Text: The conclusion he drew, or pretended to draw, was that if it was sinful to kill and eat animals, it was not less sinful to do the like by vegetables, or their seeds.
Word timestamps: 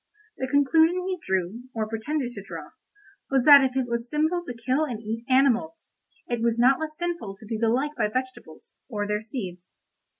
The 0.37 0.47
conclusion 0.47 0.95
he 1.07 1.19
drew, 1.21 1.65
or 1.75 1.87
pretended 1.87 2.31
to 2.31 2.41
draw, 2.41 2.71
was 3.29 3.43
that 3.43 3.63
if 3.63 3.77
it 3.77 3.87
was 3.87 4.09
sinful 4.09 4.41
to 4.45 4.57
kill 4.57 4.83
and 4.83 4.99
eat 4.99 5.23
animals, 5.29 5.93
it 6.25 6.41
was 6.41 6.57
not 6.57 6.79
less 6.79 6.97
sinful 6.97 7.35
to 7.35 7.45
do 7.45 7.59
the 7.59 7.69
like 7.69 7.93
by 7.95 8.07
vegetables, 8.07 8.79
or 8.89 9.05
their 9.05 9.21
seeds. 9.21 9.77